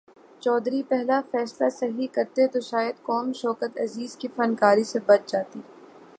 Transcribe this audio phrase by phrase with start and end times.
[0.39, 5.59] چودھری پہلا فیصلہ صحیح کرتے تو شاید قوم شوکت عزیز کی فنکاری سے بچ جاتی۔